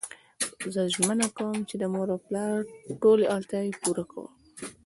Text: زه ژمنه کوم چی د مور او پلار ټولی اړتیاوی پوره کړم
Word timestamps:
زه 0.73 0.81
ژمنه 0.93 1.27
کوم 1.37 1.57
چی 1.69 1.75
د 1.79 1.83
مور 1.93 2.07
او 2.13 2.19
پلار 2.27 2.57
ټولی 3.01 3.25
اړتیاوی 3.35 3.73
پوره 3.81 4.03
کړم 4.11 4.27